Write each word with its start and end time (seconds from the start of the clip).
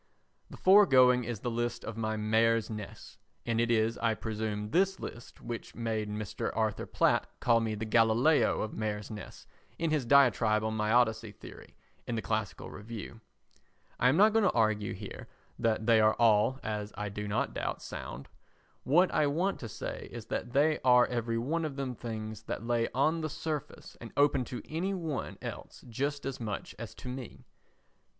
The 0.49 0.57
foregoing 0.57 1.25
is 1.25 1.41
the 1.41 1.51
list 1.51 1.83
of 1.85 1.95
my 1.95 2.17
"mares' 2.17 2.71
nests," 2.71 3.19
and 3.45 3.61
it 3.61 3.69
is, 3.69 3.99
I 3.99 4.15
presume, 4.15 4.71
this 4.71 4.99
list 4.99 5.41
which 5.41 5.75
made 5.75 6.09
Mr. 6.09 6.49
Arthur 6.55 6.87
Platt 6.87 7.27
call 7.39 7.59
me 7.59 7.75
the 7.75 7.85
Galileo 7.85 8.61
of 8.63 8.73
Mares' 8.73 9.11
Nests 9.11 9.45
in 9.77 9.91
his 9.91 10.03
diatribe 10.03 10.63
on 10.63 10.73
my 10.75 10.91
Odyssey 10.91 11.31
theory 11.31 11.75
in 12.07 12.15
the 12.15 12.21
Classical 12.23 12.71
Review. 12.71 13.21
I 13.99 14.09
am 14.09 14.17
not 14.17 14.33
going 14.33 14.41
to 14.41 14.51
argue 14.53 14.93
here 14.95 15.27
that 15.59 15.85
they 15.85 16.01
are 16.01 16.15
all, 16.15 16.59
as 16.63 16.91
I 16.97 17.07
do 17.09 17.27
not 17.27 17.53
doubt, 17.53 17.83
sound; 17.83 18.27
what 18.83 19.11
I 19.13 19.27
want 19.27 19.59
to 19.59 19.69
say 19.69 20.09
is 20.11 20.25
that 20.25 20.53
they 20.53 20.79
are 20.83 21.05
every 21.05 21.37
one 21.37 21.63
of 21.63 21.75
them 21.75 21.93
things 21.93 22.41
that 22.45 22.65
lay 22.65 22.89
on 22.95 23.21
the 23.21 23.29
surface 23.29 23.97
and 24.01 24.11
open 24.17 24.45
to 24.45 24.63
any 24.67 24.95
one 24.95 25.37
else 25.43 25.85
just 25.87 26.25
as 26.25 26.39
much 26.39 26.73
as 26.79 26.95
to 26.95 27.07
me. 27.07 27.45